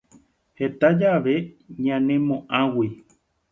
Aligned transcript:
Heta 0.59 0.87
jave 0.99 1.35
ñanemoʼag̃ui. 1.83 2.87